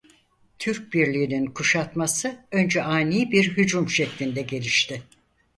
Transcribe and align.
Türk 0.59 0.93
birliğinin 0.93 1.45
kuşatması 1.45 2.45
önce 2.51 2.83
ani 2.83 3.31
bir 3.31 3.57
hücum 3.57 3.89
şeklinde 3.89 4.41
gelişti. 4.41 5.03